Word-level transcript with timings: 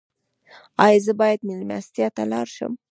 ایا 0.85 0.99
زه 1.05 1.13
باید 1.19 1.39
میلمستیا 1.47 2.07
ته 2.15 2.23
لاړ 2.31 2.47
شم؟ 2.55 2.73